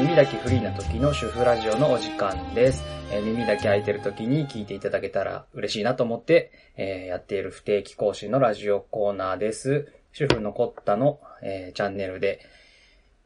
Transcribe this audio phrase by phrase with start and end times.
[0.00, 2.82] 耳だけフリーな時の主婦ラジオのお時間です。
[3.12, 9.92] えー耳だけ空いてる時に聞いていただけたら嬉しいなと思って、えーやっている不定期更新のラジオコーナーです。
[10.12, 12.40] 主婦のコッタの、えーチャンネルで、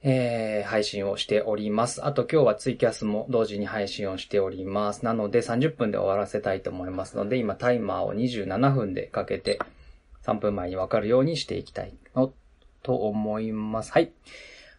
[0.02, 2.04] えー配信をしております。
[2.04, 5.04] あと今日はツイキャスも同時に配信をしております。
[5.04, 9.60] なので30分で終わらせたいと思いますので、今タイマーを27分でかけて
[10.24, 12.32] 3分前にわかるようにしていきたいの
[12.82, 13.92] と思います。
[13.92, 14.10] はい。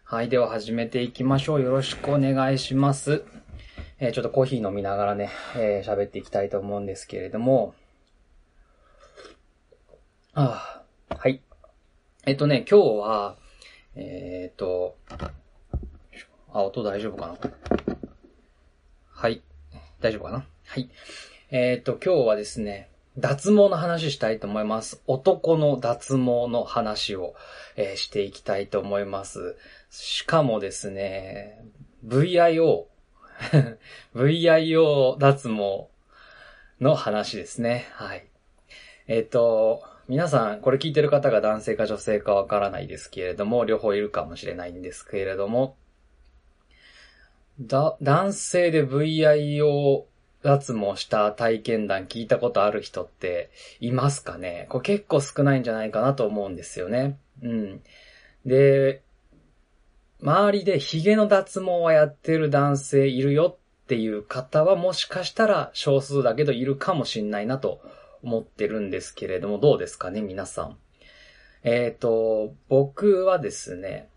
[0.08, 0.28] はい。
[0.28, 1.60] では始めていきましょう。
[1.60, 3.24] よろしくお願いします。
[3.98, 7.74] えーちょっとコーヒー飲みながらね、えー喋っていきたいと思うんですけれども。
[10.32, 11.42] ああ、はい。
[12.24, 13.36] えっとね、今日は、
[13.96, 14.96] えーっと、
[16.52, 17.36] あ、音大丈夫かな？
[19.10, 19.42] はい。
[20.00, 20.46] 大丈夫かな？
[20.66, 20.88] はい。
[21.50, 25.02] えっと、今日はですね、脱毛の話したいと思います。
[25.06, 27.34] 男の脱毛の話を、
[27.76, 29.56] えーしていきたいと思います。
[29.90, 31.64] しかもですね、
[32.06, 32.84] VIO、
[34.14, 35.88] VIO 脱毛
[36.80, 37.86] の話ですね。
[37.92, 38.26] はい。
[39.08, 45.76] えっ、と、皆さん、これ聞いてる方が男性か女性かわからないですけれども、両方いるかもしれないんですけれども、
[47.58, 50.04] だ、男性で VIO
[50.46, 54.66] 脱毛した体験談聞いたことある人っていますかね？
[54.68, 57.18] これ結構少ないんじゃないかなと思うんですよね。
[57.42, 57.82] うん。
[58.44, 59.02] で、
[60.22, 67.80] 周りでヒゲの脱毛はやってる男性いるよっていう方はもしかしたら少数だけどいるかもしんないなと
[68.22, 70.78] 思ってるんですけれども、どうですかね、皆さん。
[71.64, 74.08] えっ、と、僕はですね、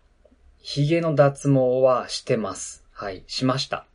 [0.58, 2.84] ヒゲの脱毛はしてます。
[2.92, 3.89] はい、しました。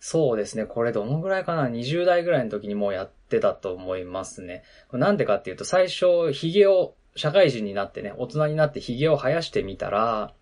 [0.00, 4.64] そうですね、これどのぐらいかな ?20 代ぐらいの時にもうやってたと思いますね。
[4.92, 10.32] なんでかっていうと、最初、髭を、社会人になってね、大人になって髭を生やしてみたら、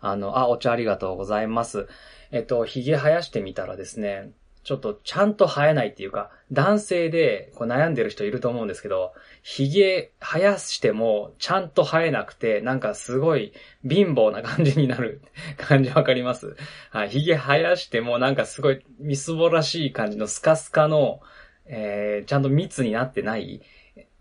[0.00, 1.86] あの、あ、お茶ありがとうございます。
[2.32, 4.32] えっと、髭生やしてみたらですね、
[4.64, 13.52] ちょっとちゃんと生えないっていうか、男性でこう悩んでる人いると思うんですけど、髭生やしてもちゃんと生えなくて、なんかすごい
[13.88, 15.20] 貧乏な感じになる
[15.58, 16.56] 感じわかります？
[16.90, 21.20] はい、髭生やしてもなんかすごいみすぼらしい感じのスカスカの、
[21.66, 23.60] えー、ちゃんと密になってない、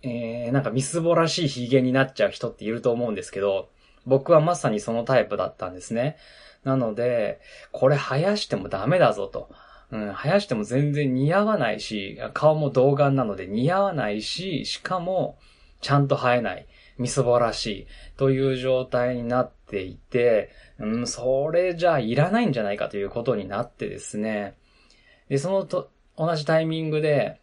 [0.01, 3.69] えー、なんかみすぼらしい髭になっちゃう人っていると思うんですけど、
[4.05, 6.17] 僕はまさにそのタイプだったんですね。
[6.65, 7.39] なので、
[7.71, 9.49] これ生やしてもダメだぞと。
[9.91, 15.37] うん、生やしても全然似合わないし、顔も童顔なので似合わないし、しかも、
[15.81, 16.65] ちゃんと生えない。
[16.97, 17.87] みすぼらしい。
[18.17, 24.55] という状態になっていて、うん、それじゃあいらないんじゃないかということになってですね。
[25.29, 27.39] で、そのと、同じタイミングで、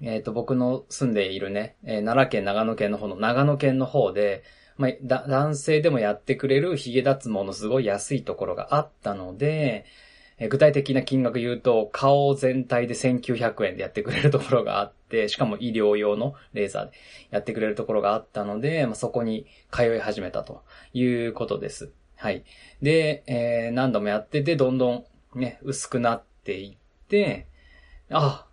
[0.00, 4.44] えっ、と、僕の住んでいるね、えー奈良県、長野県の方の長野県の方で、
[4.76, 9.84] まあ、男性でもやってくれる髭脱毛のすごい安いところがあったので、
[10.38, 16.92] え具体的な金額言うと、顔全体で1900円でやってくれるところがあって、しかも医療用のレーザーで
[17.30, 20.62] やってくれるところがあったので、まあ、そこに通い始めたと
[20.92, 21.90] いうことです。
[22.16, 22.44] はい。
[22.82, 25.04] で、えー何度もやってて、どんどん
[25.34, 26.76] ね、薄くなっていっ
[27.08, 27.46] て、
[28.10, 28.46] あ、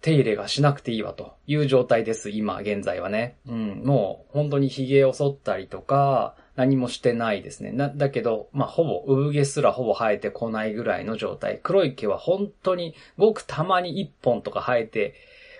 [0.00, 3.36] 手入れがしなくていいわという状態です、今、現在はね。
[3.46, 7.72] うん、もう本当に髭を剃ったりとか、何もしてないですね。
[7.72, 11.60] な、だけど、まあ、ほぼ、産毛すらほぼ生えてこないぐらいの状態。
[11.62, 15.14] 黒い毛は本当に、ごくたまに一本とか生えて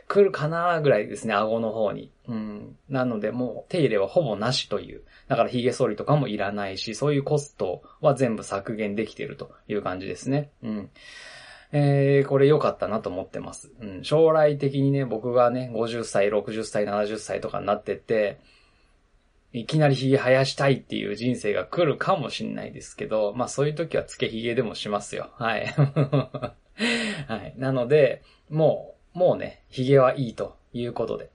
[0.09, 2.11] くるかなぐらいですね、顎の方に。
[2.27, 2.77] うん。
[2.89, 5.03] なので、もう手入れはほぼなしという。
[5.29, 10.51] だから髭剃りとかもいらないし、そういうコストは全部削減できているという感じですね。
[10.63, 10.91] うん。
[11.73, 13.71] えー、これ良かったなと思ってます。
[13.81, 18.41] うん、将来的にね、僕がね、50歳、60歳、70歳とかになってって、
[19.53, 25.31] いきなり髭生やしたいっていう人生が来るかもしんないですけど、まあそういう時はつけ髭でもしますよ。
[25.35, 25.67] はい。
[27.27, 27.55] はい。
[27.57, 31.31] なので、もう、もうね、髭はいいということで。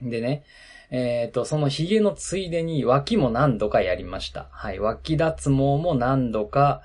[0.00, 0.44] でね、
[0.90, 4.48] えっ、と、その髭のついでに脇も何度かやりました。
[4.52, 4.78] はい。
[4.78, 6.82] 脇脱毛も何度か、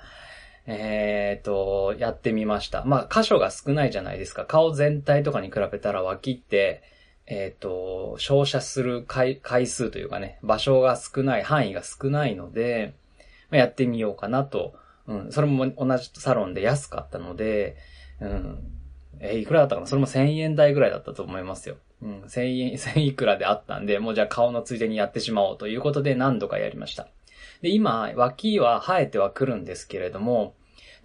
[0.66, 2.84] えっ、と、やってみました。
[2.84, 4.44] まあ、箇所が少ないじゃないですか。
[4.44, 6.82] 顔全体とかに比べたら脇って、
[7.26, 12.94] えっ、と、照射する回回数というかね、場所が少ない、範囲が少ないので、
[13.50, 14.74] まあ、やってみようかなと。
[15.06, 17.76] うん、それも同じサロンで安かったので、
[18.20, 18.58] うん、
[19.20, 19.86] えーいくらだったかな？
[19.86, 21.76] それも1000円台ぐらいだったと思いますよ。
[22.02, 27.08] うん、1000円、 1000いくらであったんで、もうじゃあ顔のついでにやってしまおうということで何度かやりました。
[27.60, 30.54] で、今、脇は生えてはくるんですけれども、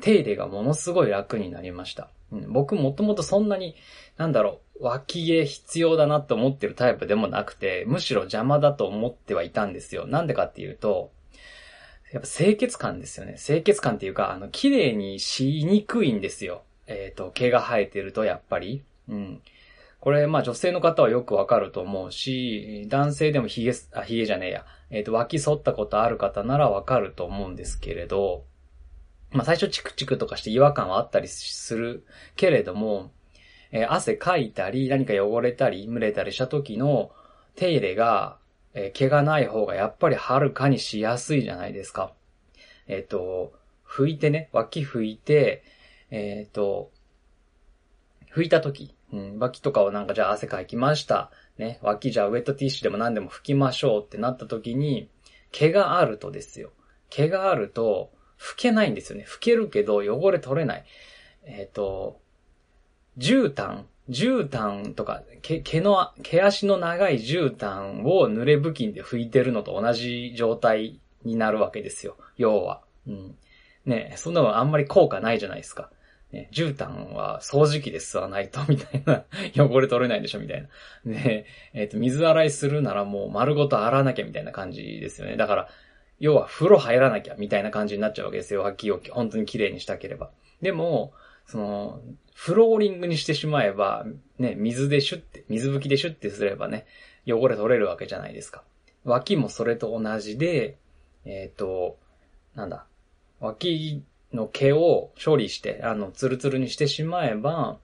[0.02, 2.10] 手入れがものすごい楽になりました。
[2.32, 3.76] うん、僕もともとそんなに、
[4.18, 10.08] なんだろう、脇毛必要だなと思ってるタイプでもなくて、むしろ邪魔だと思ってはいたんですよ。
[10.08, 11.12] なんでかっていうと、
[12.12, 13.38] やっぱ清潔感ですよね。
[13.44, 16.64] 清潔感っていうか、あの、綺麗にしにくいんですよ。
[16.88, 18.84] えっ、ー、と、毛が生えてるとやっぱり。
[19.10, 19.42] うん。
[20.00, 24.66] これ、まあ女性の方はよくわかると思うし、男性でも髭、あ、髭じゃねえや。
[24.90, 28.46] えっ、ー、と、脇剃ったことある方ならわかると思うんですけれど、
[29.32, 32.06] まあ最初チクチクとかして違和感はあったりする
[32.36, 33.12] けれども、
[33.72, 37.12] えー、汗かいたり、何か汚れたり、蒸れたりした時の
[37.56, 38.38] 手入れが、
[38.74, 42.14] えー、毛がない方がやっぱりはるかにしやすいじゃないですか。
[42.88, 43.54] えっ、ー、と、
[43.88, 45.64] 拭いてね、脇拭いて、
[46.12, 46.92] えっ、と、
[48.34, 51.32] 拭いた時、うん、脇とかをなんかじゃあ汗かきました。
[51.58, 55.10] ね、脇じゃあウェットティッシュでも何でも拭きましょうってなった時に、
[55.52, 56.72] 毛があるとですよ。
[57.10, 59.26] 毛があると、拭けないんですよね。
[59.28, 60.86] 拭けるけど汚れ取れない。
[61.44, 62.22] えっ、ー、と、
[63.18, 72.18] 絨毯、絨毯とか、毛、毛の、毛足の長い絨毯を濡れ布巾で拭いてるのと同じ状態になるわけですよ。
[72.38, 72.82] 要は。
[73.08, 73.36] うん。
[73.86, 75.90] ねそんなのあんまり効果ないじゃないですか。
[76.32, 79.24] ね、絨毯は掃除機で吸わないと、みたいな
[79.58, 80.68] 汚れ取れないでしょ、みたいな。
[81.12, 85.38] で、えっ、ー、と、水洗いするならもう丸ごと洗わなきゃ、みたいな感じですよね。
[85.38, 85.70] だから、
[86.20, 88.62] 要は風呂入らなきゃ、みたいな感じになっちゃうわけですよ。
[88.62, 90.30] 脇を本当に綺麗にしたければ。
[90.62, 91.14] でも、
[91.50, 92.02] その、
[92.36, 94.06] フローリングにしてしまえば、
[94.38, 96.86] ね、水でシュッて、水拭きでシュッてすればね、
[97.28, 98.64] 汚れ取れるわけじゃないですか。
[99.04, 100.78] 脇もそれと同じで、
[101.26, 101.98] えっ、ー、と、
[102.54, 102.86] なんだ、
[103.40, 107.80] 脇の毛を処理して、あの、ツルツルにしてしまえば、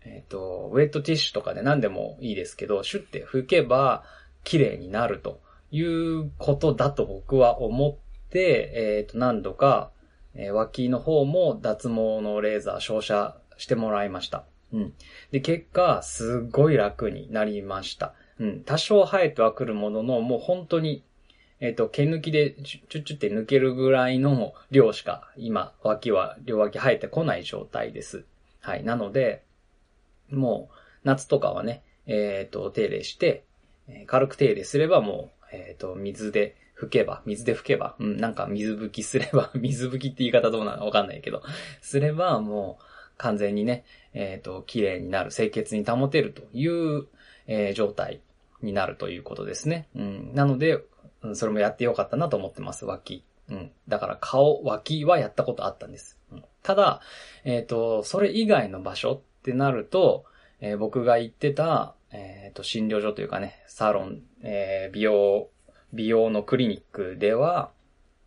[0.00, 4.02] えっ、ー、と、ウェットティッシュとかで何でもいいですけど、シュッて拭けば
[4.44, 9.90] 綺麗になるということだと僕は思って、えっ、ー、と、何度か、
[10.38, 14.44] えー、脇の方も脱毛のレーザー照射してもらいました。
[14.72, 14.94] うん。
[15.30, 18.14] で、結果、すっごい楽になりました。
[18.38, 18.62] うん。
[18.64, 21.04] 多少生えてはくるものの、もう本当に
[21.60, 28.24] えっ、ー、と、毛抜きでチュッチュって抜けるぐらいの量しか、今、脇は、両脇生えてこない状態です。
[28.60, 28.84] はい。
[28.84, 29.42] なので、
[30.30, 33.44] もう、夏とかはね、えっ、ー、と、手入れして、
[34.06, 41.42] 軽く手入れすればもう、えっ、ー、と、水で拭けば、水で拭けば、うん、なんか水拭きすれば、 水拭きって言い方どうなのわかんないけど、
[41.80, 42.84] すればもう、
[43.16, 43.84] 完全にね、
[44.14, 47.08] えっ、と、綺麗になる、清潔に保てるという、
[47.48, 48.20] え状態
[48.62, 49.88] になるということですね。
[49.96, 50.34] うん。
[50.34, 50.84] なので、
[51.22, 53.24] うん、それもやってよかったなと思ってます、脇。
[53.50, 53.72] うん。
[53.88, 56.18] だから顔、脇はやったことあったんです。
[56.30, 57.00] うん、ただ、
[57.44, 60.24] えっ、ー、と、それ以外の場所ってなると、
[60.60, 65.48] えー、僕が行ってた、えっ、ー、と、診療所というかね、サロン、え美容、
[65.92, 67.70] 美容のクリニックでは、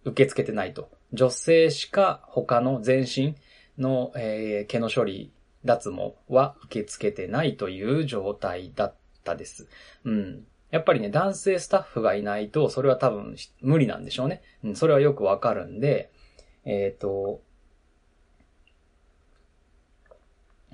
[0.04, 0.90] 受け付けてないと。
[1.14, 3.36] 女性しか他の全身
[3.78, 5.32] の、え毛の処理、
[5.66, 9.68] 脱毛は受け付けてないという状態だったです。
[10.06, 10.46] うん。
[10.72, 14.42] やっぱりね、男性スタッフがいないと、それは多分無理なんでしょうね。
[14.64, 16.12] うん、それはよくわかるんで、
[16.64, 17.42] えっ、ー、と、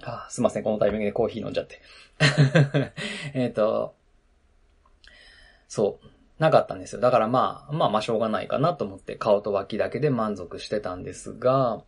[0.04, 1.82] あ、すいません、このタイミングでコーヒー飲んじゃって。
[3.34, 3.96] えっと、
[5.68, 6.08] そう、
[6.40, 7.02] なかったんですよ。
[7.02, 11.84] だからまあ、まあまあしょうがないかなと思って顔と脇だけで満足してたんですが、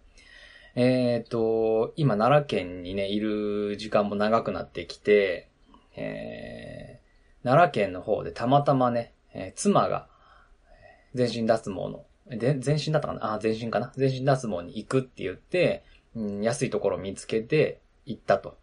[0.75, 5.49] えっ、ー、と、今奈良県にね、いる時間も長くなってきて、
[5.95, 6.99] えー
[7.41, 10.07] 奈良県の方でたまたまね、えー、妻が、
[11.13, 13.35] 全身脱毛の、全身だったかな？
[13.35, 13.93] あ、全身かな？
[13.95, 15.85] 全身脱毛に行くって言って、
[16.17, 18.57] うん、安いところを見つけて行ったと。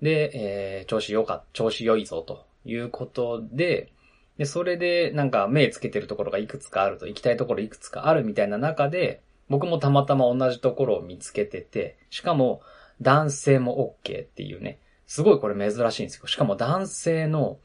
[0.00, 3.92] で、えー、調子良か、調子良いぞということで、
[4.40, 9.20] で、それでなんか目つけてるところがいくつかあると、行きたいところいくつかあるみたいな中で、
[9.50, 12.62] 僕もたまたま同じところを見つけてて、しかも
[13.02, 16.26] 男性も OK っていうね、すごいこれ珍しいんですよ。
[16.26, 17.58] しかも男性の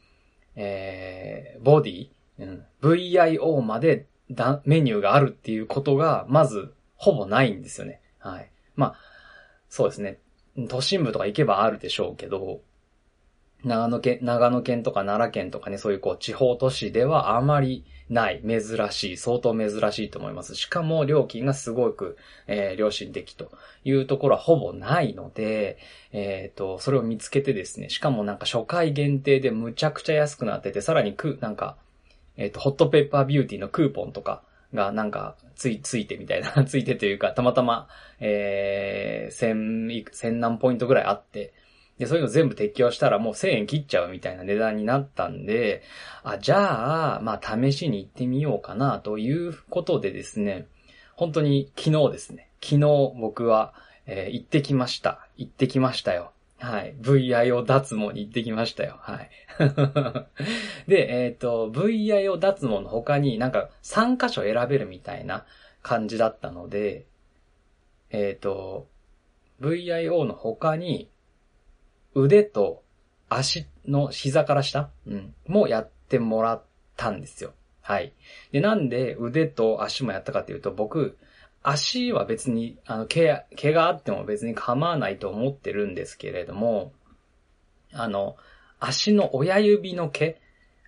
[0.56, 8.00] えー、ボディ、うん、VIO までだメニューがあるっていうことが、まず、ほぼないんですよね。
[8.18, 8.50] はい。
[8.74, 8.94] まあ、
[9.68, 10.18] そうですね。
[10.68, 12.62] 都心部とか行けばあるでしょうけど、
[13.64, 20.54] 長野県、長野県とか奈良県とかね、そういうこう地方都市ではあまりない、珍しい、相当珍しいと思います。
[20.54, 23.50] しかも料金がすごく、えー、良心的と
[23.84, 25.78] いうところはほぼないので、
[26.12, 31.76] えっ、ー、と、それを見つけてですね、しかもなんか初回限定でむちゃくちゃ安くなってて、さらにく、なんか、
[32.36, 37.88] えっ、ー、と、ホットペッパービューティーのクーポンとかがなんかつい、ついてみたいな、 ついてというか、たまたま、
[38.20, 41.52] えー、千、千何ポイントぐらいあって、
[41.98, 45.82] で、そういうの全部適用したらもう1000円切っちゃうみたいな値段になったんで、
[46.22, 50.66] あ、じゃあ、まあ試しに行ってみようかなということでですね、
[51.14, 52.80] 本当に昨日ですね、昨日
[53.18, 53.72] 僕は、
[54.06, 55.26] えー、行ってきました。
[55.36, 56.32] 行ってきましたよ。
[56.58, 56.94] はい。
[57.00, 58.96] VIO 脱毛に行ってきましたよ。
[59.00, 59.30] はい。
[60.88, 65.44] で、えっ、ー、と、VIO 脱毛の他になんか3箇所選べるみたいな
[65.82, 67.04] 感じだったので、
[68.10, 68.88] えっ、と、
[69.60, 71.10] VIO の他に、
[72.16, 72.82] 腕と
[73.28, 76.62] 足の膝から下、うん、もやってもらっ
[76.96, 77.52] たんですよ。
[77.82, 78.14] はい。
[78.52, 81.18] で、なんで腕と足もやったかっていうと、僕、
[81.62, 86.92] 足は別に、あの、毛、毛があっても別に構わないと思ってるんですけれども、
[87.92, 88.36] あの、
[88.80, 90.40] 足の親指の毛、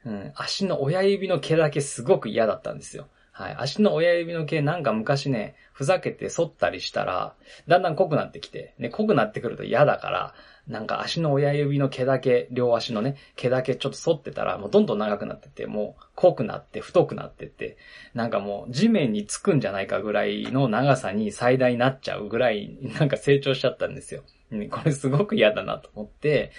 [0.06, 3.08] うん、足の親指の毛だけすごく嫌だったんですよ。
[3.32, 3.56] はい。
[3.58, 7.34] 足の親指の毛なんか昔ね、ふざけて剃ったりしたら、
[7.68, 10.34] だんだん濃くなってきて、ね、濃くなってくると嫌だから、
[10.68, 17.78] なんか足の親指の毛だけ、両足のね、毛だけちょっと剃ってたら、もうどんどん長くなってて、もう濃くなって太くなってって、
[18.12, 24.22] なんかもう地面につくんじゃないかぐらいの長さに最大になっちゃうぐらい、なんか成長しちゃったんですよ。
[24.70, 26.52] これすごく嫌だなと思って、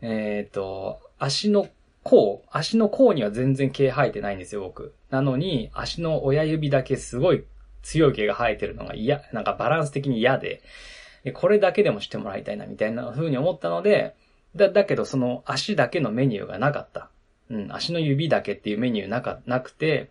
[0.00, 1.68] えっ、ー、と、足の
[2.02, 4.94] 甲、足の甲には全然毛生えてないんですよ、僕。
[5.10, 7.44] なのに、足の親指だけすごい
[7.82, 10.62] 強い毛が生えてるのが嫌、なんかバランス的に嫌、で
[11.30, 14.16] これだけでもしてもらいたいな、みたいな風に思ったので、
[14.56, 17.10] だ、だけどその足だけのメニューがなかった。
[17.50, 20.10] うん、足の指だけっていうメニューなか、なくて、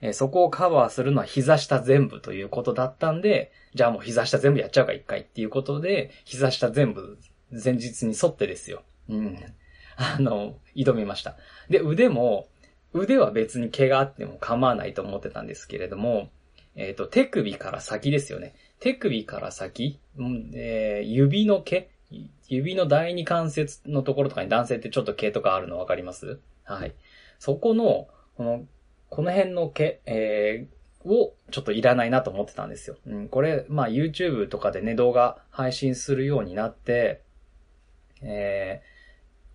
[0.00, 7.18] え、そこをカバーするのは膝下全部ということだったんで、じゃあもう膝下全部やっちゃうか一回っていうことで、膝下全部
[7.50, 8.82] 前日に沿ってですよ。
[9.08, 9.38] うん。
[9.96, 11.36] あの、挑みました。
[11.70, 12.48] で、腕も、
[12.92, 16.28] 腕は別に毛があっても構わないと思ってたんですけれども、
[16.76, 18.54] えっ、ー、と、手首から先ですよね。
[18.84, 19.98] 手首から先、
[20.52, 21.88] えー、指の毛？
[22.48, 26.38] 指の第二関節のところとかに男性ってちょっと毛とかあるのわかります？
[26.64, 26.94] はい。
[27.38, 28.66] そこの、この、
[29.08, 32.96] この辺の毛、えー、をちょっといらないなと思ってたんですよ。
[33.06, 37.22] うん、これ、まあ YouTube とかでね、動画配信するようになって、
[38.20, 38.82] え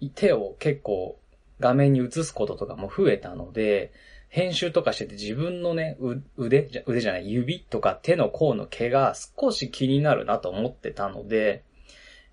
[0.02, 1.20] ー、手を結構
[1.60, 3.94] 画面に映すこととかも増えたので、
[4.30, 5.98] 編集とかしてて自分のね、
[6.38, 11.64] 腕、腕じゃない、指とか手の甲の毛が少し気になるなと思ってたので、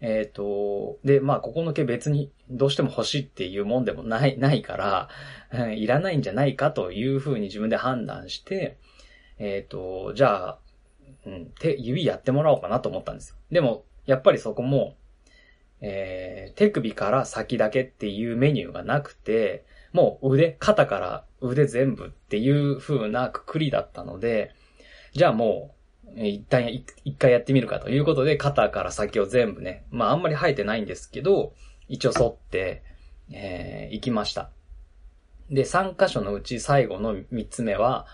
[0.00, 8.76] えっ、ー、と、で、まあ、ここの毛別にどうしても欲しいっていうもんでもない、 ないから、いらないんじゃないかというふうに自分で判断して、
[9.38, 10.58] えっ、ー、と、じゃあ、
[11.24, 13.36] うん、手、指やってもらおうかなと思ったんですよ。
[13.50, 14.96] でも、やっぱりそこも、
[15.80, 24.54] えー、手首から先だけっていうメニューがなくて、もう腕、肩から腕全部っていう風なくくりだったので、
[25.12, 25.74] じゃあも
[26.16, 31.52] う、一旦一回やってみるかということで、肩から先を全部ね、まああんまり生えてないんですけど、
[31.88, 32.82] 一応沿って、
[33.30, 34.50] えー、行きました。
[35.50, 38.06] で、3箇所のうち最後の3つ目は、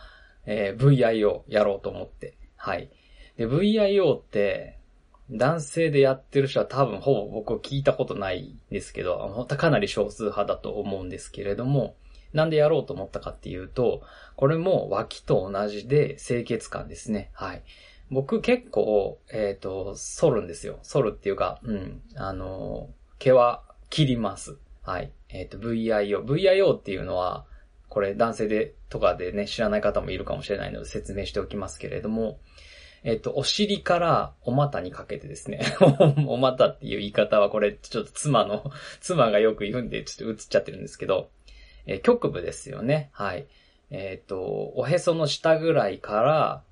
[0.46, 2.36] えー、VIO やろうと思って。
[2.56, 2.90] はい。
[3.36, 4.78] で、VIO って、
[5.30, 11.96] 男性でやってる人は多分ほぼ僕聞いたことないんですけど、かなり少数派だと思うんですけれども、
[12.32, 14.02] なんでやろうと思ったかっていうと、
[14.36, 17.30] これも脇と同じで清潔感ですね。
[17.34, 17.62] はい。
[18.10, 20.78] 僕結構、えっ、ー、と、剃るんですよ。
[20.82, 22.02] 剃るっていうか、うん。
[22.14, 24.58] あの、毛は切ります。
[24.82, 25.12] はい。
[25.30, 26.22] えっ、ー、と、VIO。
[26.22, 27.46] VIO っていうのは、
[27.88, 32.38] これ男性で、とかでね、知らない方もいるかもしれないので説明しておきますけれども、
[33.04, 35.60] えっと、お尻からお股にかけてですね。
[36.28, 38.70] お股っていう言い方はこれ、ちょっと妻の、
[39.00, 41.30] 妻がよく言うんで、ちょっと映っちゃってるんですけど、
[41.86, 43.10] えー、局部ですよね。
[43.12, 43.46] はい。
[43.90, 46.62] えっ、と、おへその下ぐらいから、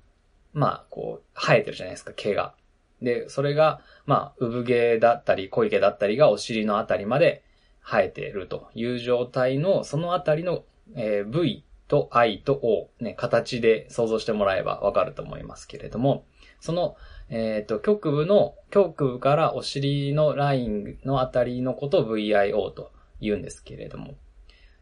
[0.53, 2.53] まあ、こう、生えてるじゃないですか、毛が。
[3.01, 7.43] で、それが、まあ、産毛だったり、小池だったりがお尻のあたりまで
[7.83, 10.63] 生えてるという状態の、そのあたりの、
[10.95, 16.25] えー、V と I と O、ね、形で想像してもらえばわかると思いますけれども、
[16.59, 16.95] その、
[17.29, 24.15] えっ、ー、と、局部の、局部からお尻のラインのあたりのことを VIO と言うんですけれども、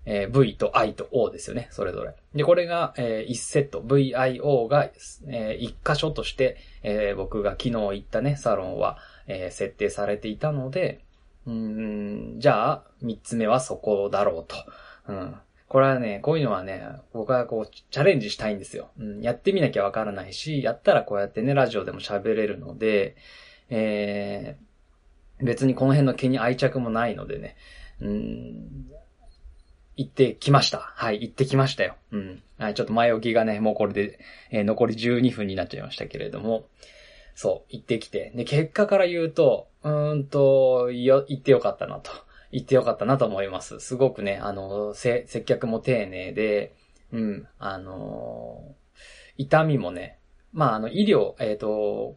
[0.06, 2.16] えー、V と I と O ですよね、それぞれ。
[2.34, 4.90] で、これが、えー、1セット、VIO が、
[5.28, 11.02] えー、1箇所として、えー、僕が昨日行ったね、サロンは、えー、設定されていたので、
[11.46, 14.56] うん、じゃあ、3つ目はそこだろうと。
[15.08, 15.36] うん。
[15.68, 18.90] これはね、こういうのはね、僕はこう、チャレンジしたいんですよ。
[19.00, 23.16] うん、やってみなきゃわからないし、やったらこうやってね、ラジオでも喋れるので、
[23.70, 27.56] えー、別にこの辺の毛に愛着もないのでね、
[28.02, 28.90] うん、
[30.00, 30.80] 行ってきました。
[30.96, 31.98] はい、行ってきましたよ。
[32.14, 32.42] うん。
[32.58, 34.18] はい、ちょっと前置きがね、もうこれで、
[34.50, 36.68] えー、残り12分になっちゃいましたけれども、
[37.36, 38.32] そう、行ってきて。
[38.34, 42.12] で、結果から言うと、うーんと、よ、行ってよかったなと。
[42.52, 43.82] 行ってよかったなと思います。
[43.82, 46.74] すごくね、あの、接客も丁寧で、
[47.12, 48.74] うん、あの、
[49.38, 50.18] 痛みもね、
[50.54, 52.16] まあ、あの、医療、えっ、ー、と、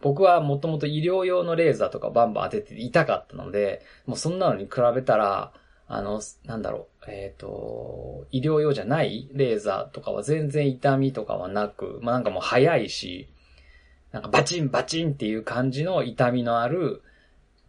[0.00, 5.52] 僕はもともと医療用のレーザーとかバンバン当てて痛かったので、もうそんなのに比べたら、
[5.88, 13.28] あの、なんだろう、えっ、と、医療用じゃないレーザーとかは全然痛みとかはなく、まあなんかもう早いし、
[14.12, 17.02] なんかバチンバチンっていう感じの痛みのある、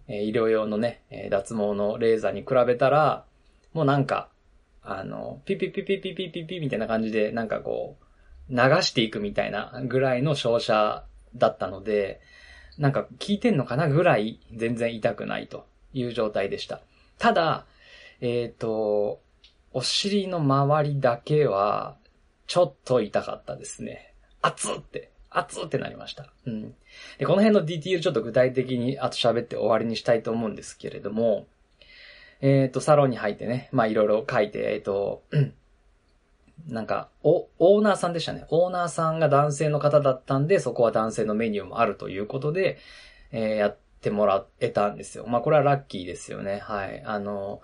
[0.08, 3.26] え医療用のね、え脱毛のレーザーに比べたら、
[3.74, 4.30] もうなんか、
[4.82, 8.06] あの、ピピピピピピピピみたいな感じで、なんかこう、
[8.50, 11.04] 流していくみたいなぐらいの照射
[11.36, 12.20] だったので、
[12.78, 16.82] なんか効いてんのかなぐらい全然痛くないという状態でした。
[17.20, 17.66] ただ、
[18.22, 19.22] えっ、と、
[19.72, 21.96] お尻の周りだけは、
[22.48, 24.14] ちょっと痛かったですね。
[24.42, 26.34] 熱って、熱ってなりました。
[26.46, 26.74] うん。
[27.18, 31.48] で、この辺のディティールちょっと具体的にあと喋って終わりにしたいと思うんですけれども、
[32.42, 35.24] えっ、と、サロンに入ってね、まあいろいろ書いて、えっ、と、
[36.68, 38.46] なんか、お、オーナーさんでしたね。
[38.50, 42.78] オーナーさんが男性の方だったんで、そこは男性のメニューもあるということで、
[43.32, 45.26] えーやってもらえたんですよ。
[45.28, 46.60] まあこれはラッキーですよね。
[46.60, 47.04] はい。
[47.06, 47.62] あの、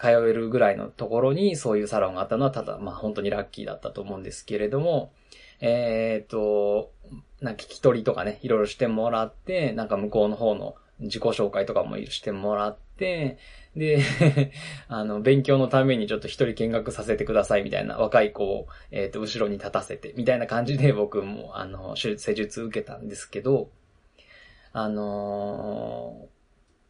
[0.00, 5.12] 通えるぐらいのところにそういうサロンがあったのはただ、まあ本当にラッキーだったと思うんですけれども、
[5.60, 6.90] えっ、と、
[7.42, 13.36] なんか聞き取りとかね、いろいろしてもらって、なんか向こうの方の自己紹介とかもしてもらって、
[13.76, 14.00] で、
[14.88, 23.68] あの、勉強のためにちょっと一人見学させてくださいみたいな若い子を、えっ、と、後ろに立たせて、みたいな感じで 僕も、あの、施術受けたんですけど、
[24.72, 26.39] あのー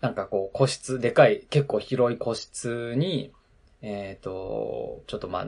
[0.00, 3.32] なんかこう、個室、でかい、結構広い個室に、
[3.82, 5.46] えっ、と、ちょっとまあ、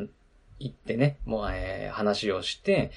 [0.59, 2.91] 行ってね、もう、えー話をして、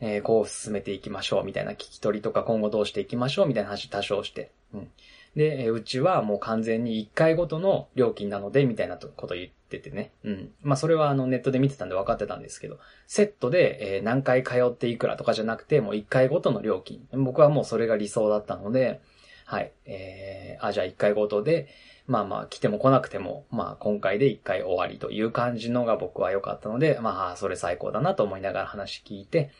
[0.00, 4.50] えーこう進めていきましょう、みたいな聞き取りとか今後どうしていきましょう、みたいな話多少して。
[4.74, 4.90] うん。
[5.36, 10.10] で、えうちはもう完全に1回ごとの料金なので、みたいなこと言っててね。
[10.24, 10.50] うん。
[10.62, 17.06] まあ、それはあのネットで見てたんで分かってたんですけど、セットで、え何回通っていくらとかじゃなくて、もう1回ごとの料金。
[17.12, 19.00] 僕はもうそれが理想だったので、
[19.46, 19.72] はい。
[19.86, 21.68] えー、あ、じゃあ1回ごとで、
[22.06, 29.50] まあまあ来ても来なくても、まあ今回で1回終わりという感じのが僕は良かったので、まあそれ最高だなと思いながら話聞いて、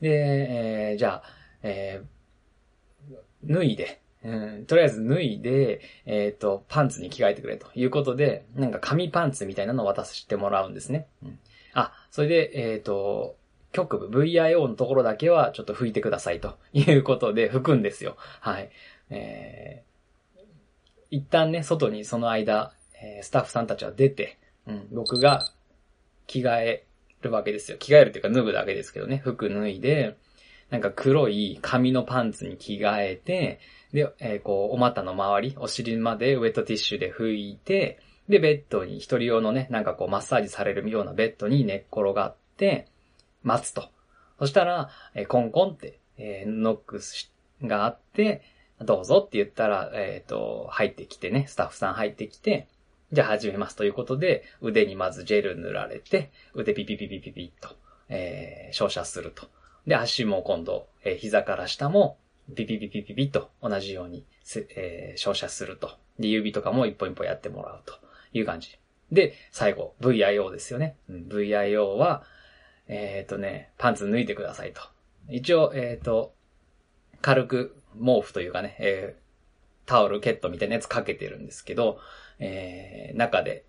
[0.00, 1.30] で、えーじゃあ、
[1.62, 2.20] えー
[3.42, 11.06] 脱いで、うん、とりあえず脱いで、えっ、と、パンツに着替えてくれということで、なんか紙パンツみたいなのを渡してもらうんですね。
[11.22, 11.38] うん、
[11.72, 13.36] あ、それで、えっ、と、
[13.72, 18.16] 局部 VIO のところだけはちょっと拭いてくださいということで拭くんですよ。
[18.40, 18.70] はい。
[19.10, 20.40] えー、
[21.10, 25.46] 一旦ね、外にその間、えースタッフさんたちは出て、うん、僕が
[26.26, 26.86] 着替え
[27.22, 27.78] るわけですよ。
[27.78, 30.16] 着替えるっていうか脱ぐだけですけどね、服脱いで、
[30.70, 33.60] なんか黒い紙のパンツに着替えて、
[33.92, 42.86] で、えーこう、お股の周り、お尻までウェットティッシュで拭いて、で、ベッドに一人用のね、なんかこう、マッサージされるようなベッドに寝っ転がって、
[43.42, 43.90] 待つと。
[44.38, 48.42] そしたら、えーコンコンって、えーノックしがあって、
[48.80, 52.66] どうぞって言ったら、えっ、と、入ってきてね、スタッフさん入ってきて、
[53.12, 57.76] じゃあ始めますということで、腕にまずジェル塗られて、腕ピピピピピピッと、
[58.08, 59.48] えー照射すると。
[59.86, 62.18] で、足も今度、えー膝から下も、
[62.54, 64.24] ピピピピピピッと同じように、
[64.76, 65.90] えー照射すると。
[66.18, 67.94] で、指とかも一本一本やってもらうと
[68.32, 68.78] いう感じ。
[69.12, 70.96] で、最後、VIO ですよね。
[71.08, 72.22] うん、VIO は、
[72.86, 74.80] えっ、とね、パンツ脱いでくださいと。
[75.28, 76.32] 一応、えっ、と、
[77.20, 79.20] 軽く毛布というかね、えー
[79.86, 81.98] タオルケットみたいなやつかけてるんですけど、
[82.38, 83.64] えー中で、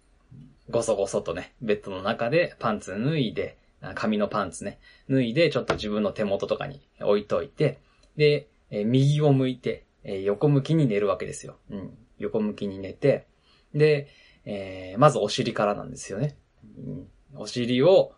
[0.70, 3.58] ごそごそとね、ベッドの中でパンツ脱いで、
[3.96, 4.78] 紙のパンツね、
[5.10, 7.80] 脱いで、ちょっと自分の手元とかに置いといて、
[8.18, 11.58] で、えー右を向いて、えー横向きに寝るわけですよ。
[11.72, 11.98] うん。
[12.20, 13.26] 横向きに寝て、
[13.74, 14.08] で、
[14.46, 16.36] えーまずお尻からなんですよね。
[16.78, 18.14] うん、お尻を、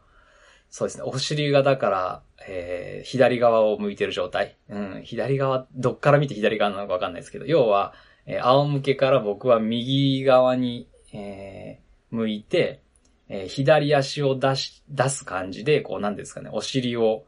[0.75, 4.57] そうですね、お尻がだから、えー左側を向いてる状態。
[4.69, 7.93] うん、左側、どっから見て左側なのかわかんないですけど、要は、
[8.25, 12.81] えー仰向けから僕は右側に、えー向いて、
[13.29, 17.25] えー左足を出し、出す感じで、こう、なんですかね、お尻を、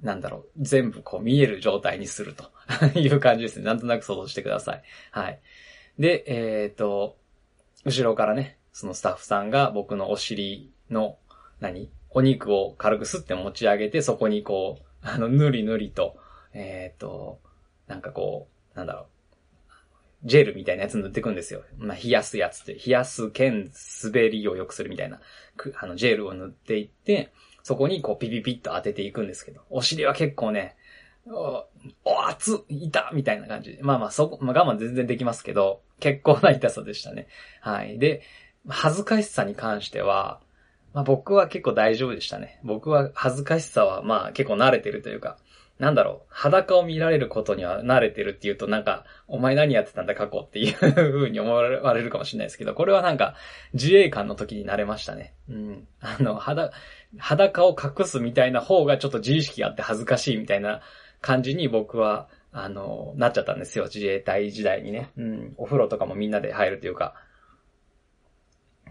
[0.00, 2.44] なんだろう、全部こう見える状態にすると
[2.96, 3.64] いう感じですね。
[3.64, 4.82] なんとなく想像してください。
[5.10, 5.40] はい。
[5.98, 7.16] で、えっ、と、
[7.84, 11.18] 後ろからね、そのスタッフさんが僕のお尻の、
[11.58, 11.90] 何？
[12.10, 16.18] お肉を軽くスッて持ち上げて、そこにこう、 あの、ぬりぬりと、
[16.52, 17.40] えっ、と、
[17.86, 19.06] なんかこう、なんだろう、
[20.24, 21.62] ジェルみたいなやつ塗っていくんですよ。
[21.76, 23.70] まあ、冷やすやつって、冷やす兼
[24.02, 25.20] 滑りを良くするみたいな、
[25.76, 30.76] あの、ジェルを塗っていって、そこにこうピピピッと当てていくんですけど、お尻は結構ね、
[31.26, 31.66] お、
[32.04, 33.82] お熱っいたみたいな感じで。
[33.82, 37.28] まあまあ、そこ、まあ我慢全然できますけど、結構な痛さでしたね。
[37.60, 37.98] はい。
[37.98, 38.22] で、
[38.68, 40.40] 恥ずかしさに関しては、
[40.94, 42.60] まあ僕は結構大丈夫でしたね。
[42.64, 45.38] 僕は恥ずかしさはまあ結構慣れてるというか、
[45.78, 51.62] なんだろう、裸を見られることには慣れてるっていうとなんか、お前何やってたんだ過去っていう風に思わ
[51.94, 53.36] れるかもしれないですけど、これはなんか、
[53.74, 55.34] 自衛官の時に慣れましたね。
[55.48, 55.86] うん。
[56.00, 56.72] あの、裸、
[57.16, 60.80] 裸を隠すみたいな方がちょっと自意識があって恥ずかしいみたいな
[61.20, 65.10] 感じに僕は、あの、なっちゃったんですよ、自衛隊時代にね。
[65.16, 65.54] うん。
[65.58, 67.14] お風呂とかもみんなで入るというか、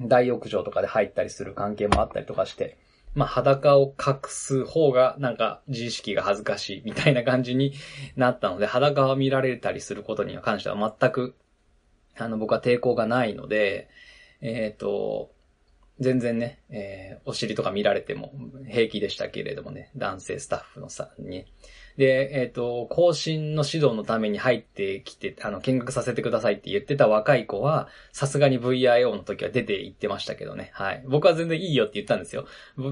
[0.01, 2.77] 大浴場とかで入ったりする関係もあったりとかして、
[3.15, 7.73] まあ、裸を隠す方が、なんか、自意識が恥ずかしいみたいな感じに
[8.15, 11.35] なったので、裸を見られたりすることに関しては全く、
[12.15, 13.89] あの、僕は抵抗がないので、
[14.41, 15.31] えっ、ー、と、
[15.99, 18.31] 全然ね、えー、お尻とか見られても
[18.69, 21.45] 平気でしたけれどもね、男性スタッフのさ、に。
[21.97, 30.69] で、えっ、ー、と、更新の指導のために入ってきて、あの、見学させてくださいって言ってた若い子は、さすがに VIO の時は出て行ってましたけどね。
[30.73, 31.03] はい。
[31.07, 32.45] 僕は全然いいよって言ったんですよ。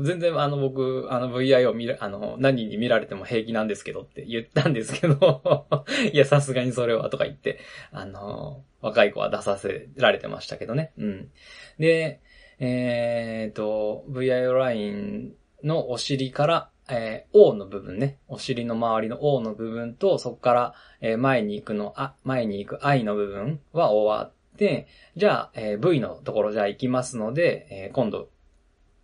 [0.03, 5.67] 全然、あの、僕、あの、VIO 見ら、あの、何に見られても平気なんですけどって言ったんですけど、
[6.11, 7.59] いや、さすがにそれはとか言って、
[7.91, 10.93] あの、若い子は出させられてましたけどね。
[10.97, 11.29] うん。
[11.77, 12.21] で、
[12.57, 18.19] えっ、ー、と、VIO ラインのお尻から、えー、O の部分ね。
[18.27, 28.29] お尻の周りの O の部分と、そこから、えー、前に行くの、あ、前に行く I の部分は終わって、じゃあ、えー、V のところじゃあ行きますので、えー、今度、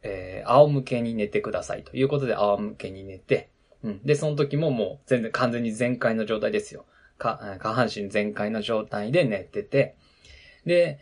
[0.03, 3.49] えー、仰向けに寝てくださいということで仰向けに寝て、
[3.83, 4.01] うん。
[4.03, 6.85] で、その時ももう全然完全に全開の状態ですよ。
[7.17, 9.95] か、下半身全開の状態で寝てて、
[10.65, 10.99] で、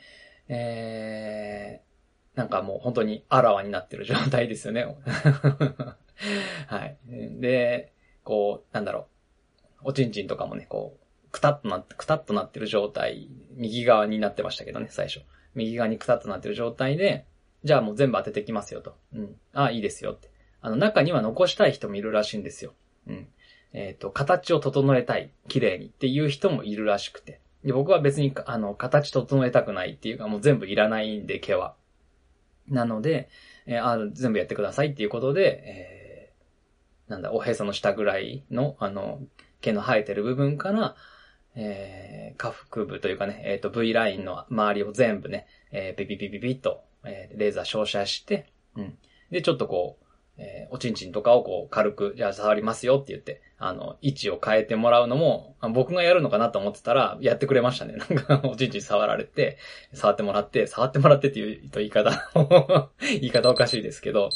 [0.47, 4.85] えー、なんかもう本当にあらわになってる状態ですよね。
[6.67, 6.97] はい。
[7.39, 9.07] で、こう、なんだろ
[9.83, 9.89] う。
[9.89, 15.21] おちんちんとかもね、こう、くたっとなって、くたっとなってる状態、右側になってましたけどね、最初。
[15.55, 17.25] 右側にくたっとなってる状態で、
[17.63, 18.95] じゃあもう全部当ててきますよと。
[19.13, 19.35] うん。
[19.53, 20.29] あ、いいですよって。
[20.61, 22.73] あの、中には残したい人もいるらしいんですよ。
[23.07, 23.27] うん。
[23.73, 27.39] えっ、ー、と、形を整えたい、綺麗にっていう人もいるらしくて。
[27.63, 31.75] で、僕は別に、あの、形整えたくないっていうか、もう全部いらないんで、毛は。
[32.67, 33.29] なので、
[33.65, 35.98] えー、あ全部やってくださいっていうことで、えー
[37.09, 39.19] なんだ、おへその下ぐらいの、あの、
[39.61, 40.95] 毛の生えてる部分から、
[41.55, 48.97] えー、下腹部というかね、えっ、ー、と、V ラインの周りを全部ね、えー、ピピピピピッと、えー、レーザー照射して、うん。
[49.31, 50.05] で、ちょっとこう、
[50.37, 57.95] えー、おちんちんとかをこう、軽く、じゃあ触りますよって言って、あの、位置を変えてもらうのも、僕がやるのかなと思ってたら、やってくれましたね。
[58.09, 59.57] なんか、おちんちん触られて、
[59.93, 62.11] 触ってもらって、触ってもらってっていう言い方
[63.01, 64.29] 言い方おかしいですけど、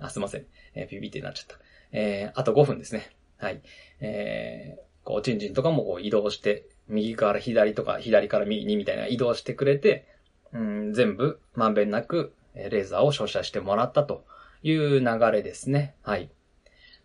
[0.00, 0.46] あ、すいません。
[0.74, 1.64] えー、ピピってなっちゃった。
[1.94, 3.08] えー、あと5分ですね。
[3.38, 3.62] はい。
[4.00, 10.06] えー、こう、チンチンとかもこう移動して、右から左とか左から右にみたいな移動してくれて、
[10.52, 14.24] うん、全部まんべんなくレーザーを照射してもらったと
[14.62, 15.94] いう流れですね。
[16.02, 16.30] はい。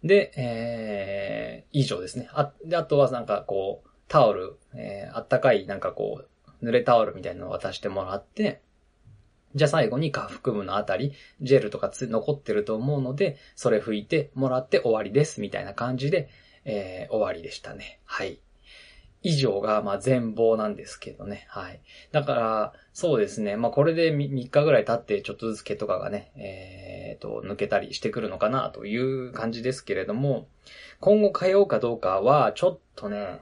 [0.04, 2.30] で、えー、以上ですね。
[2.34, 6.24] あ、で、あとはなんかこう、タオル、えー、あったかいなんかこ
[6.62, 8.62] う、濡れタオルみたいなのを渡してもらって、
[9.56, 16.30] じゃあ最後に下腹部のあたり、ジェルとかつ残ってると思うので、それ拭いてもらって終わりです、みたいな感じで、
[16.66, 18.00] えー、終わりでしたね。
[18.06, 18.40] はい。
[19.22, 21.46] 以上が、まあ、全貌なんですけどね。
[21.50, 21.82] はい。
[22.12, 23.58] だから、そうですね。
[23.58, 30.48] まあ、これで 3, 日ぐらい経って、ちょっとずつ毛とかがね、えー、と、抜けたりしてくるのかな、という感じですけれども、
[31.02, 33.42] 今後通うかどうかは、ちょっとね、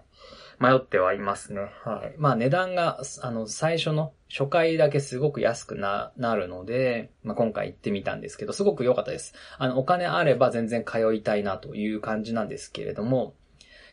[0.59, 1.61] 迷ってはいますね。
[1.83, 2.15] はい。
[2.17, 9.33] まあ値段が、あの、最初の初回だけすごく安くな、なるので、まあ今回行ってみたんですけど、すごく良かったです。
[9.57, 13.35] あの、お金あれば全然通いたいなという感じなんですけれども、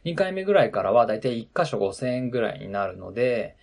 [0.05, 3.57] 2回目ぐらいからはだいたい1箇所5000円ぐらいになるので、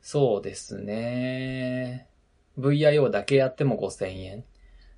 [0.00, 2.08] そうですね。
[2.58, 4.44] VIO だけやっても5000円。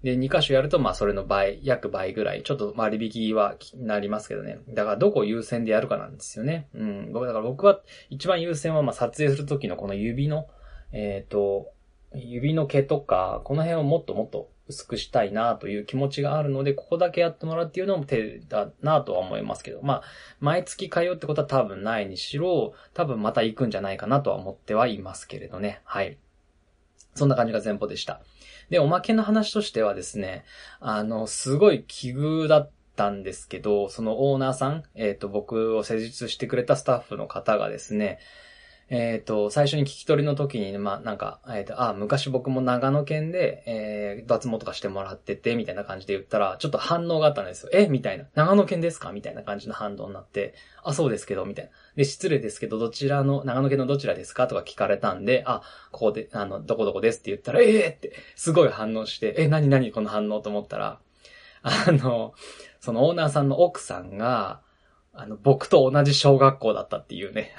[0.03, 4.59] で、2箇所やると、まあ、それの倍、約倍ぐらい、ちょっと割引はなりますけどね。
[4.69, 6.69] だから、どこ優先でやるかなんですよね。
[6.75, 7.13] うん。
[7.13, 10.47] 僕、だから僕は、一番優先は、まあ、撮影するときのこの指の、
[10.93, 11.73] えっ、ー、と、
[12.15, 20.03] 指の毛とか、この辺をもっともっと薄くしたいなという気持ちがあるので、ここだけやってもらうっていうのも手だなとは思いますけど、まあ、
[20.41, 25.81] 毎月通うってことは多分ないにしろ、多分また行くんじゃないかなとは思ってはいますけれどね。
[25.85, 26.19] はい。
[27.15, 28.21] そんな感じが前方でした。
[28.69, 30.45] で、おまけの話としてはですね、
[30.81, 38.19] あの、すごい奇遇だったんですけど、そのオーナーさん、えっ、ー、と、僕を施術してくれたスタッフの方がですね、
[38.89, 47.71] えっ、ー、と、最初に聞き取りの時に、まあ、なんか、えっ、ー、と、あ、昔僕も長野県で、えー、脱毛とかしてもらってて、みたいな感じで言ったら、ちょっと反応があったんですよ。
[47.73, 47.89] え？
[47.89, 48.27] みたいな。
[48.35, 49.11] 長野県ですか？
[49.11, 51.73] みたいな感じの反応になって、あ、そうですけど、みたいな。
[51.97, 54.47] で、失礼ですけど、どちらの、長野県のどちらですか？
[54.47, 61.01] とか聞かれたんで、あ、ここで、あの、どこどこですって言ったら、ええー、って、すごい反応して、え、なになにこの反応と思ったら、
[61.63, 62.35] あの、
[62.79, 64.61] そのオーナーさんの奥さんが、
[65.17, 67.55] あの、僕と同じ小学校だったっていうね。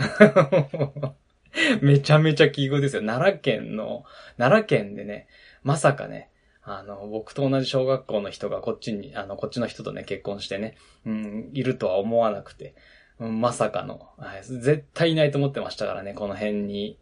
[1.82, 3.02] めちゃめちゃ奇遇ですよ。
[3.02, 4.06] 奈良県の、
[4.38, 5.28] 奈良県でね、
[5.64, 6.30] まさかね、
[6.62, 12.76] あの、僕と同じ小学校の人がこっちに、あの、こっちの人とね、結婚してね、うん、いるとは思わなくて、
[13.20, 17.00] うん、まさかの、はい、絶対いないと思ってましたからね、この辺に。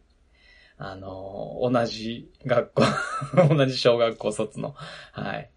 [0.78, 2.82] あの、同じ学校
[3.54, 4.74] 同じ小学校卒の、
[5.12, 5.50] はい、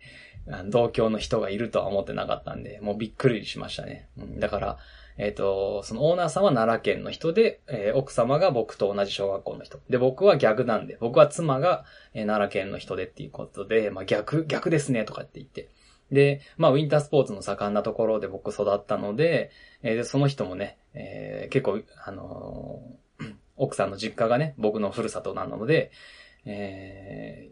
[0.66, 4.08] 同郷の人がいるとは思ってなかったんで、もうびっくりしましたね。
[4.18, 4.78] うん、だから、
[5.18, 9.80] えっ、ー、と、そのオーナーさんは奈良県の人で、えー、奥様が僕と同じ小学校の人。
[9.90, 15.70] で、僕は逆なんで、僕は妻が、えー、奈良県の人でっていうことで、まあ逆、逆ですねとかって言って。
[16.10, 19.52] で、まあウィンタースポーツの盛んなところで僕育ったので、
[19.84, 25.92] えー、でその人もね、えー、結構、あのー、奥さんの実家がね、僕のふるさとなので、
[26.46, 27.50] え、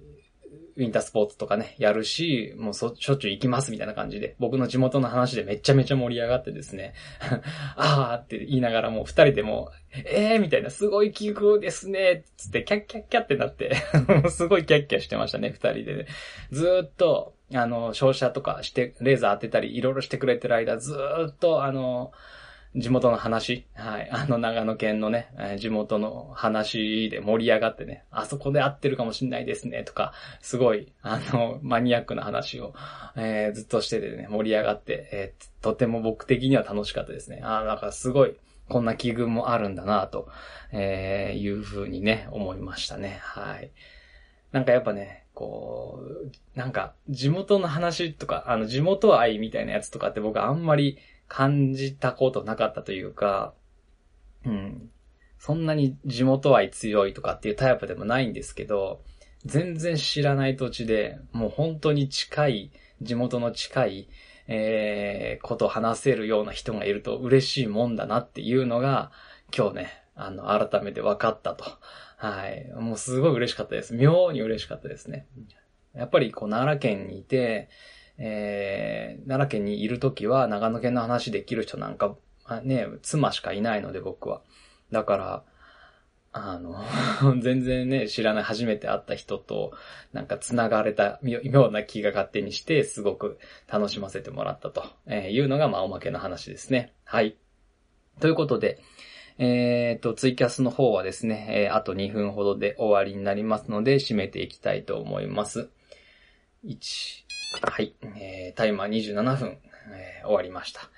[0.77, 6.93] ウィンタースポーツとかね、やるし、もうそ、しょっちゅう行きますみたいな感じで、僕の地元の話でめちゃめちゃ盛り上がってですね、
[7.75, 9.71] あーって言いながらもう二人でも、
[10.05, 13.75] えーみたいな、すごい記憶ですねつってキャッキャッキャってなって
[14.29, 16.05] すごいキャッキャしてましたね、二人でね。
[16.51, 20.95] ずっと、あの、照射とかして、レーザー当てたり、いろいろしてくれてる間、ず
[21.29, 22.11] っと、あの、
[22.75, 32.73] 地元の話、はい、 あの長野県のね、地元の話で盛り上がってね、あそこで会ってるかもしんないですね、とか、すごい、あの、マニアックな話を、
[33.15, 37.39] えー、ずっとしててね、盛り上がって、えー、とても僕的には楽しかったですね。
[37.43, 38.35] あなんかすごい、
[38.69, 40.27] こんな気分もあるんだなと、
[40.71, 43.19] えー、いうふうにね、思いましたね。
[43.21, 43.71] はい。
[44.51, 50.97] なんかやっぱね、こう、なんか、地元の話とか、あの、地元愛みたいなやつとかって僕あんまり、
[51.27, 53.53] 感じたことなかったというか、
[54.45, 54.89] うん。
[55.39, 59.01] そんなに地元愛強いとかっていうタイプでもないんですけど、
[59.45, 64.09] 全然知らない土地で、もう本当に近い、地元の近い、
[64.47, 69.11] えー、こと話せるような人がいると嬉しいもんだなっていうのが、
[69.55, 71.65] 今日ね、あの、改めて分かったと。
[72.17, 72.71] はい。
[72.73, 73.93] もうすごい嬉しかったです。
[73.93, 75.27] 妙に嬉しかったですね。
[75.93, 77.69] やっぱりこう、奈良県にいて、
[78.17, 82.15] えー、奈良県にいるときは長野県の話できる人なんか、
[82.63, 84.41] ね、妻しかいないので僕は。
[84.91, 85.43] だから、
[86.31, 86.83] あの、
[87.41, 89.73] 全然ね、知らない初めて会った人と、
[90.13, 96.93] なんか繋がれたような気が勝手にして、すごく楽しませてもらったというのが、まあ、おまけの話ですね。
[97.03, 97.35] はい。
[98.19, 98.79] ということで、
[99.39, 105.69] えっ、ー、と、ツイキャスの方はですね、えー、あと2分ほどで終わりになりますので、締めていきたいと思います。
[106.65, 107.95] 1、はい。
[108.17, 109.57] えー、タイマー27分、
[109.91, 110.89] えー、終わりました。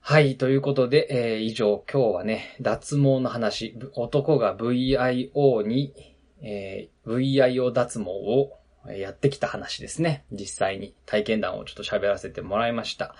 [0.00, 0.36] はい。
[0.36, 5.94] ということで、えー、以上、今日はね、脱毛の話、男が VIO に、
[6.42, 8.58] えー、VIO 脱毛を
[8.92, 10.26] やってきた話ですね。
[10.30, 13.14] 実際に体験談をちょっと喋らせてもらいました。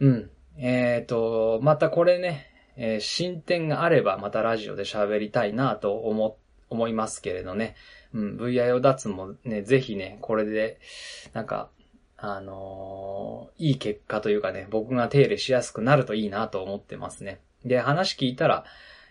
[0.00, 0.30] うん。
[0.56, 6.38] えっ、ー、と、またこれね、えー、進展があればまたラジオで喋りたいなと思、
[6.70, 7.76] 思いますけれどね。
[8.14, 10.78] うん、VIO 脱もね、ぜひね、これで、
[11.32, 11.70] なんか、
[12.16, 17.40] あのー、いい結果というかね、僕が手入れしやすくなるといいなと思ってますね。
[17.64, 18.64] で、話聞いたら、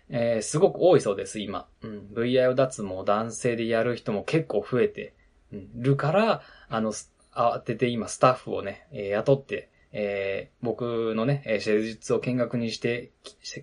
[0.10, 1.68] えー、すごく多いそうです、今。
[1.82, 5.14] うん、VIO 脱毛男性でやる人も結構増えて、
[5.52, 6.94] うん、るから、あの、
[7.34, 13.12] 慌てて今スタッフをね、えー、雇って、えー、僕のね、施術を見学にして、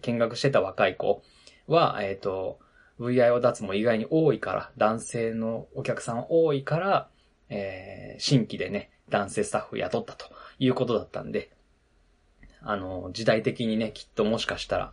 [0.03, 1.23] 見学してた若い子
[1.69, 2.59] は、えっ、ー、と、
[3.01, 7.09] VIO 脱毛意外に多いから、男性のお客さん多いから、
[7.49, 10.27] えー、新規でね、男性スタッフ雇ったと
[10.59, 11.51] いうことだったんで、
[12.63, 14.93] あの、時代的にね、きっともしかしたら、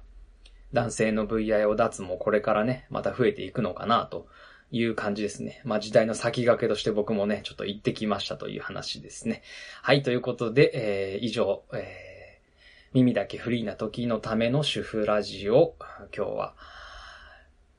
[0.74, 4.28] 男性の VIO 脱毛これからね、また増えていくのかなと
[4.72, 5.62] いう感じですね。
[5.63, 9.44] まあ時代の先駆けとして僕もね、ちょっと行ってきましたという話ですね。
[9.82, 15.76] はい、ということで、えー、以上、えー、耳だけフリーな時のための主婦ラジオ、
[16.16, 16.56] 今日は、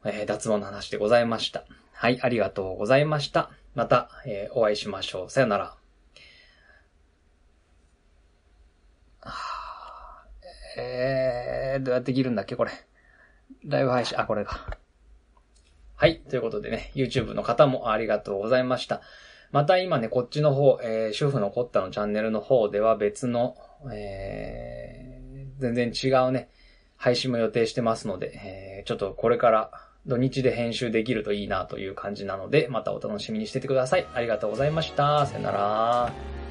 [0.04, 1.64] えー、脱毛の話でございました。
[1.92, 3.50] はい、ありがとうございました。
[3.74, 5.30] また、えー、お会いしましょう。
[5.30, 5.74] さよなら。
[10.76, 12.72] えー、どうやって切るんだっけこれ。
[13.64, 14.76] ライブ配信、あ、これか。
[15.96, 16.20] はい。
[16.28, 19.00] ということでね、YouTube の方もありがとうございました。
[19.52, 23.56] また今ね、こっちの方、えー、主婦のコッタのチャンネルの方では別の、
[23.92, 26.48] えー、全然違うね、
[26.96, 29.70] 配信も予定してますので、えー、ちょっとこれから
[30.06, 34.06] 土日で編集できるといいなという感じなので、またお楽しみにしててください。
[34.12, 35.26] ありがとうございました。
[35.26, 36.43] さよなら。